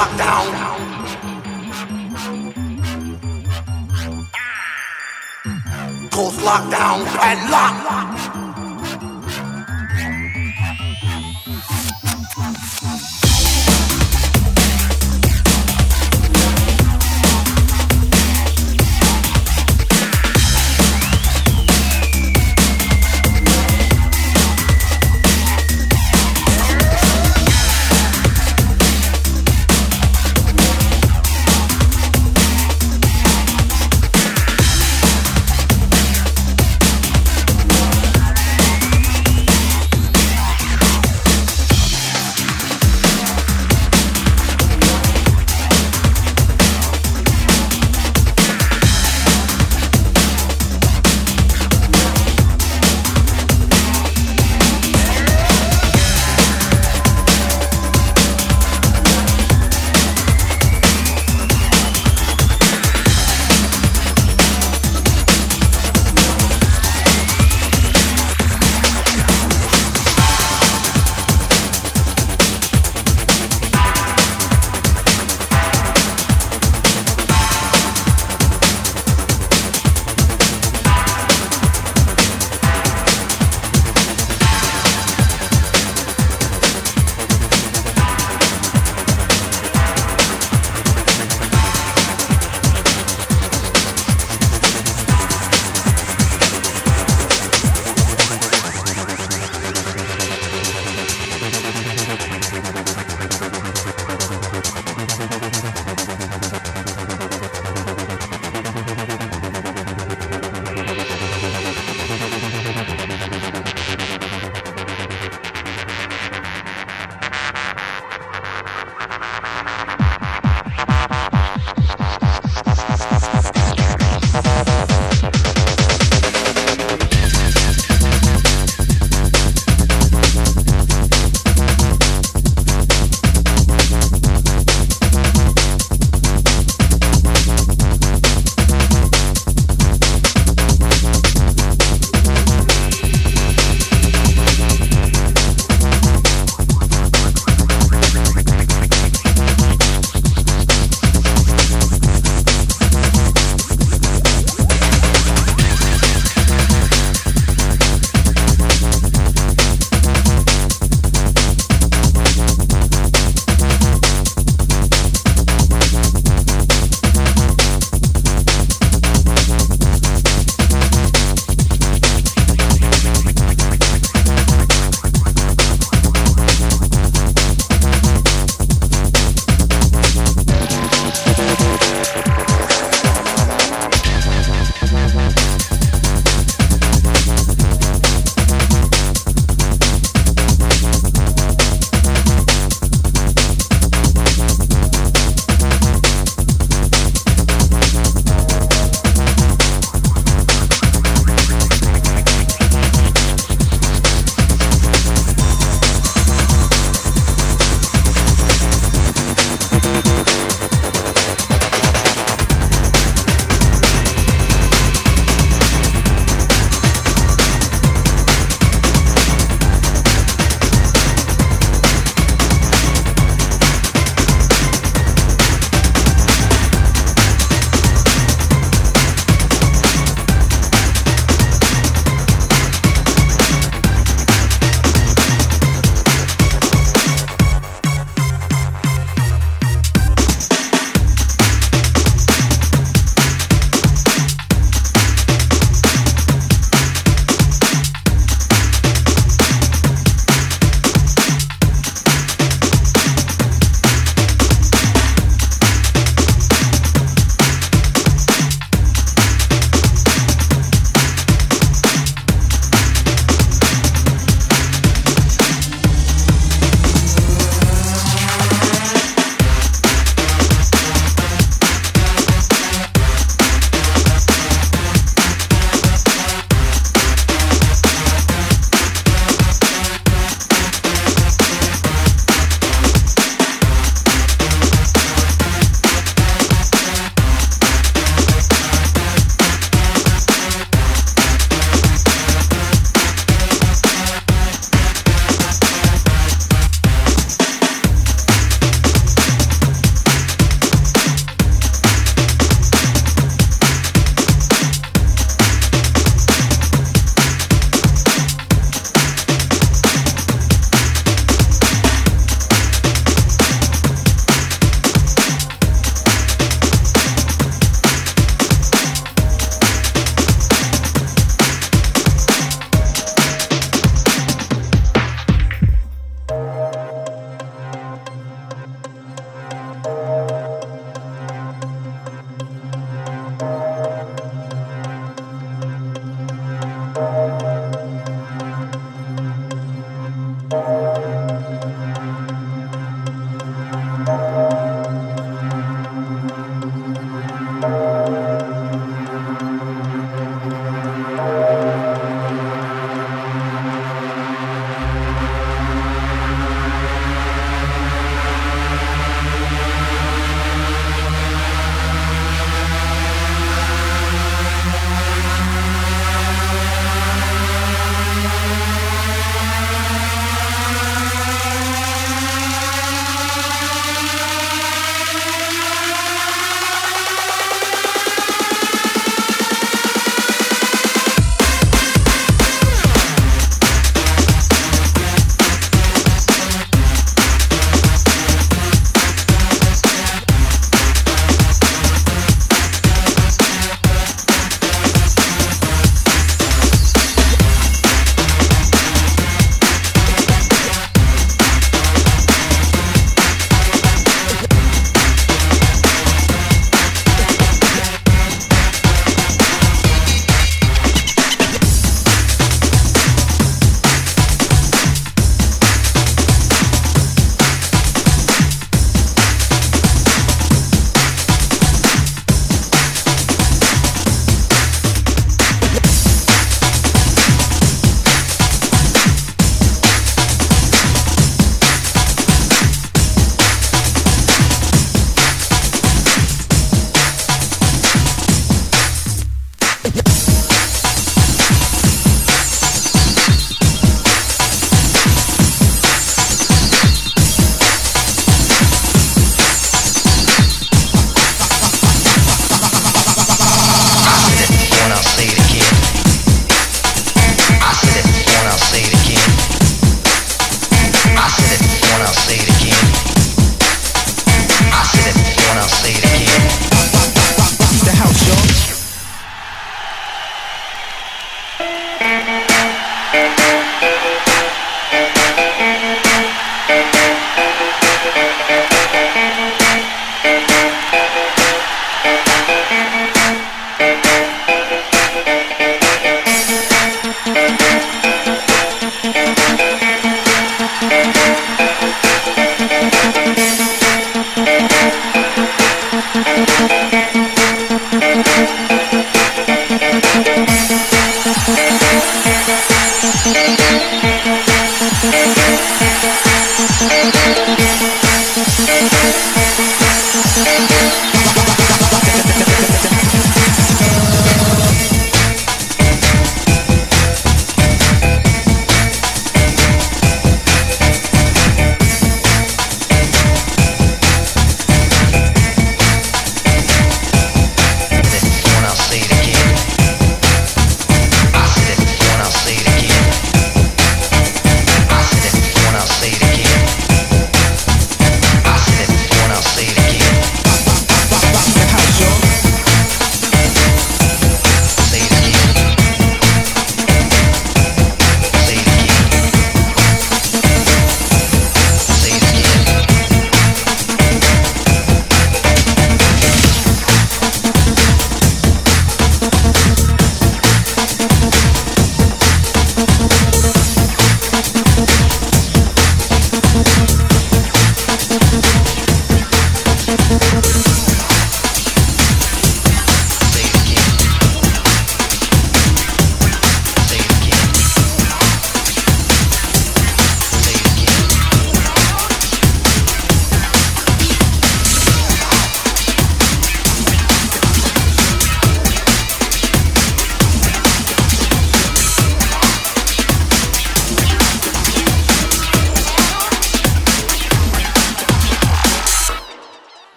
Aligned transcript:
lockdown. 0.00 0.44
Coast 6.10 6.40
lockdown, 6.40 6.98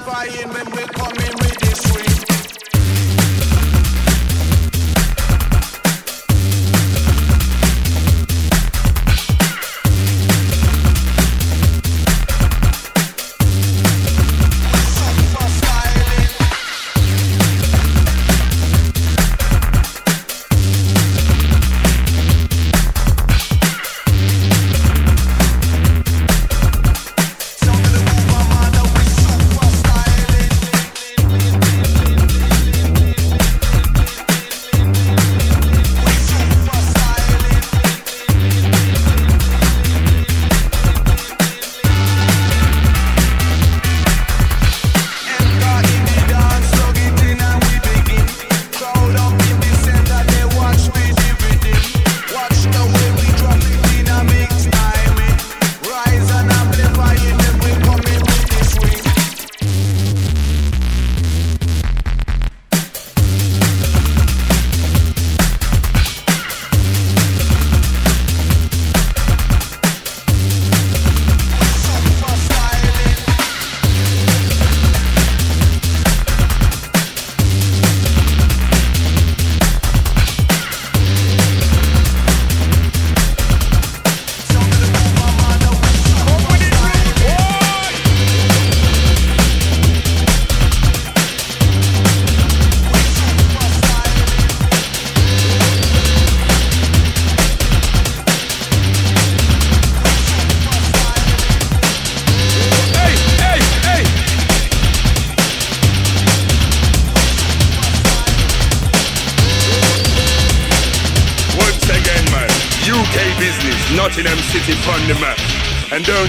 rise 0.00 0.61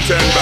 attention. 0.05 0.32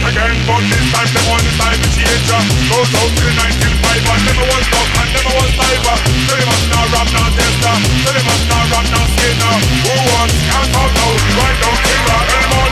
yet 0.00 0.10
again 0.12 0.34
But 0.46 0.62
this 0.64 0.86
time 0.92 1.10
them 1.12 1.24
want 1.28 1.42
the 1.44 1.52
time 1.60 1.78
to 1.80 1.88
change 1.92 2.24
Go 2.28 2.78
out 2.80 3.10
till 3.16 3.32
nine 3.36 3.56
till 3.60 3.74
five 3.84 4.02
And 4.04 4.22
never 4.24 4.44
a 4.44 4.48
one 4.48 4.64
stop 4.64 4.88
and 5.00 5.10
never 5.12 5.30
a 5.30 5.40
one 5.40 5.52
diver 5.56 5.96
So 6.26 6.32
they 6.36 6.46
must 6.46 6.66
not 6.70 6.86
rap, 6.92 7.08
not 7.12 7.30
tester. 7.36 7.76
So 8.04 8.10
they 8.12 8.24
must 8.24 8.44
not 8.48 8.64
rap, 8.72 8.86
not 8.90 9.06
skater. 9.14 9.54
Who 9.84 9.94
wants 10.12 10.36
can't 10.48 10.68
talk 10.72 10.90
now? 10.94 11.10
Right 11.36 11.56
down 11.60 11.76
till 11.84 12.02
rock 12.08 12.28
and 12.30 12.48
morning 12.54 12.69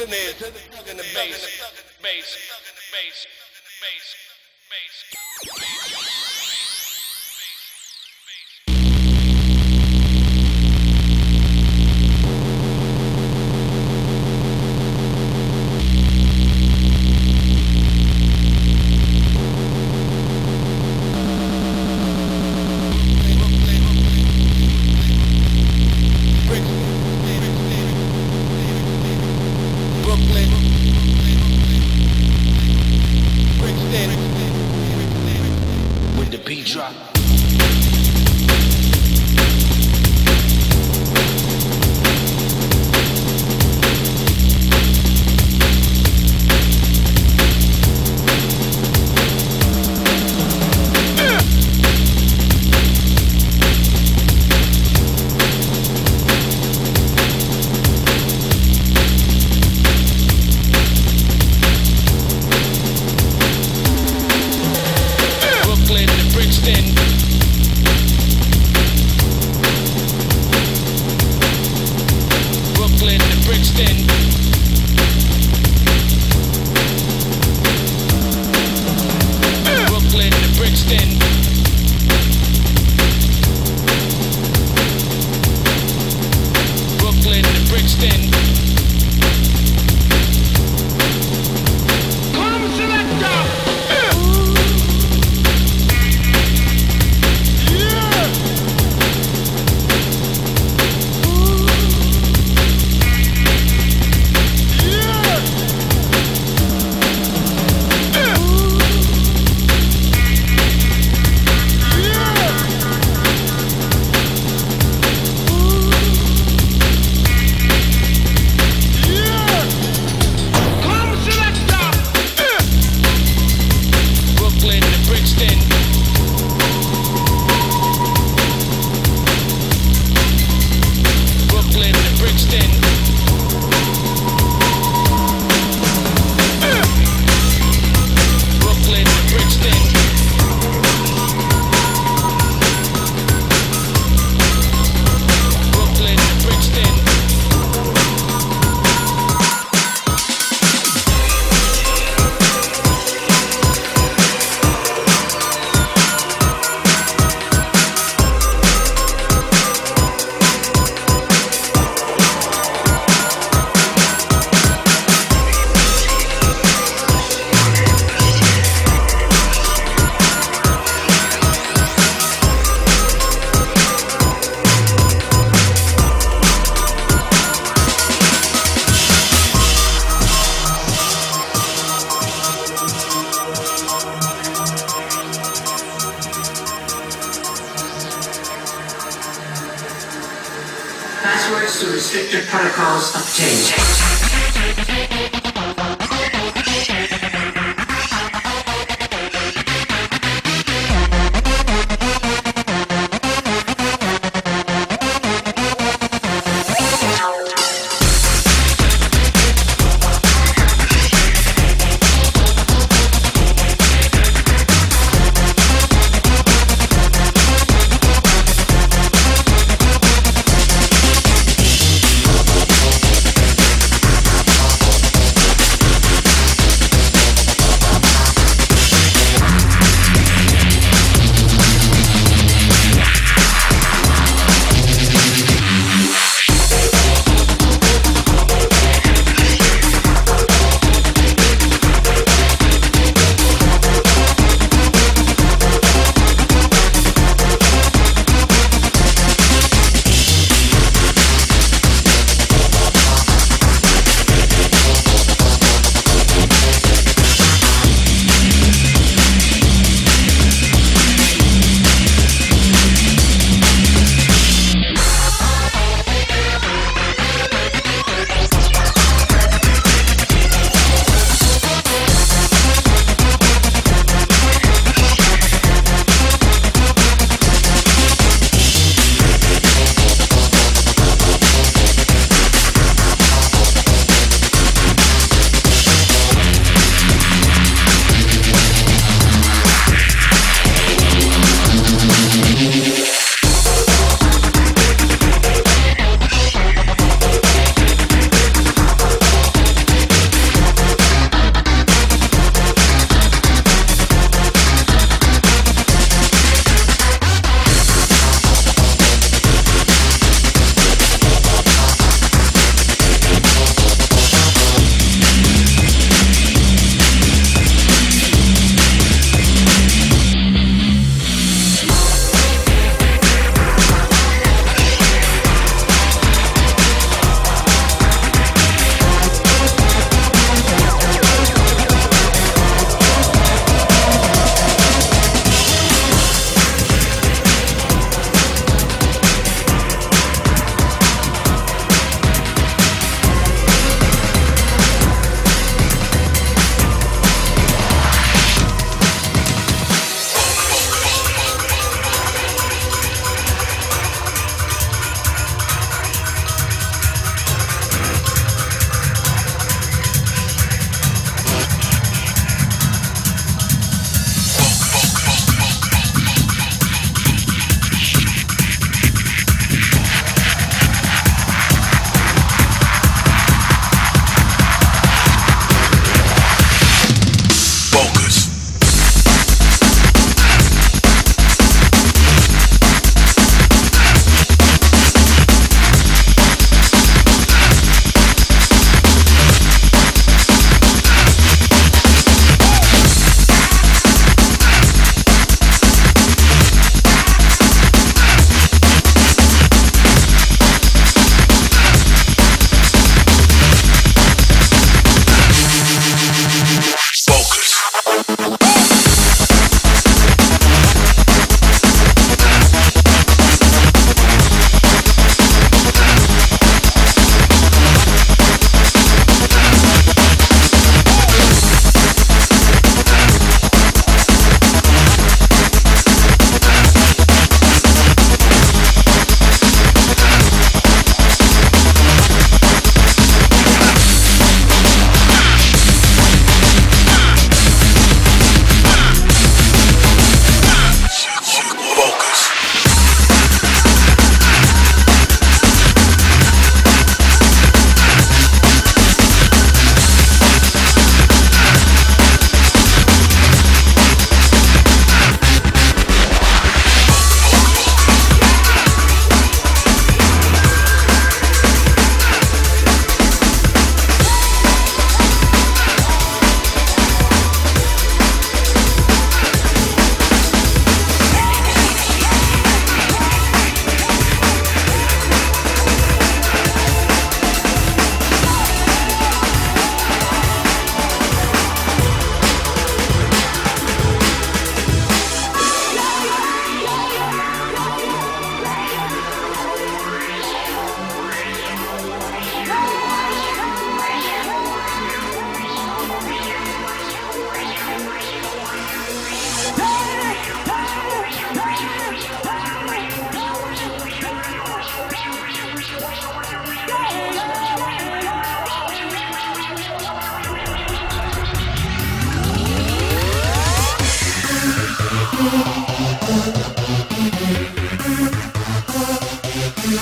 in 0.00 0.10
the, 0.10 0.90
in 0.90 0.96
the 0.96 1.06
bass, 1.14 1.62
bass, 2.02 2.02
bass, 2.02 2.36
bass, 2.92 3.26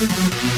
Thank 0.07 0.54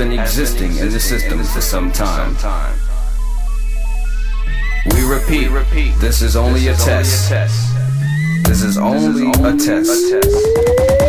been 0.00 0.18
existing 0.18 0.74
in 0.78 0.88
the 0.90 0.98
system 0.98 1.44
for 1.44 1.60
some 1.60 1.92
time. 1.92 2.34
We 4.94 5.04
repeat, 5.04 5.92
this 5.98 6.22
is 6.22 6.36
only 6.36 6.68
a 6.68 6.74
test. 6.74 7.28
This 8.44 8.62
is 8.62 8.78
only 8.78 9.28
a 9.28 9.56
test. 9.58 10.99